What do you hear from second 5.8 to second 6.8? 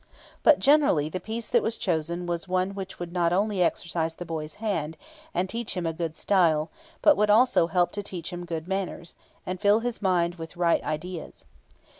a good style,